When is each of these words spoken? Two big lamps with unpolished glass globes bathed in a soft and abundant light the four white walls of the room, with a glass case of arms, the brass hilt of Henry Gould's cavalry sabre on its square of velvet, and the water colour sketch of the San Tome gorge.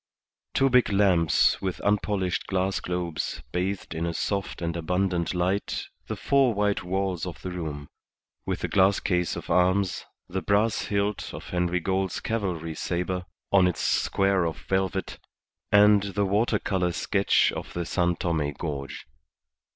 Two 0.55 0.67
big 0.71 0.91
lamps 0.91 1.61
with 1.61 1.79
unpolished 1.81 2.47
glass 2.47 2.79
globes 2.79 3.43
bathed 3.51 3.93
in 3.93 4.07
a 4.07 4.15
soft 4.15 4.59
and 4.59 4.75
abundant 4.75 5.35
light 5.35 5.85
the 6.07 6.15
four 6.15 6.55
white 6.55 6.83
walls 6.83 7.23
of 7.27 7.39
the 7.43 7.51
room, 7.51 7.87
with 8.43 8.63
a 8.63 8.67
glass 8.67 8.99
case 8.99 9.35
of 9.35 9.51
arms, 9.51 10.03
the 10.27 10.41
brass 10.41 10.85
hilt 10.85 11.31
of 11.35 11.49
Henry 11.49 11.79
Gould's 11.79 12.19
cavalry 12.19 12.73
sabre 12.73 13.25
on 13.51 13.67
its 13.67 13.81
square 13.81 14.43
of 14.43 14.57
velvet, 14.57 15.19
and 15.71 16.01
the 16.01 16.25
water 16.25 16.57
colour 16.57 16.91
sketch 16.91 17.51
of 17.51 17.71
the 17.73 17.85
San 17.85 18.15
Tome 18.15 18.53
gorge. 18.53 19.05